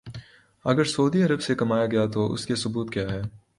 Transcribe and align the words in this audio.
اگر 0.65 0.83
سعودی 0.83 1.23
عرب 1.23 1.41
سے 1.41 1.55
کمایا 1.55 1.85
گیا 1.85 2.05
تو 2.05 2.33
اس 2.33 2.45
کا 2.45 2.55
ثبوت 2.55 2.93
کیا 2.93 3.09
ہے؟ 3.11 3.21